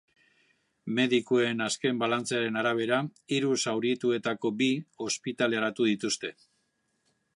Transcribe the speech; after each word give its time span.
Medikuen 0.99 1.59
azken 1.65 1.99
balantzearen 2.03 2.57
arabera, 2.61 3.01
hiru 3.37 3.59
zaurituetako 3.67 4.53
bi 4.63 4.71
ospitaleratu 5.09 5.89
dituzte. 5.91 6.33